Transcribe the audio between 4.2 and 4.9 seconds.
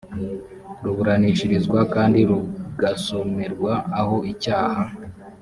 icyaha